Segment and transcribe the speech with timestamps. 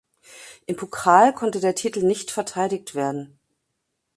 [0.65, 3.37] Im Pokal konnte der Titel nicht verteidigt werden.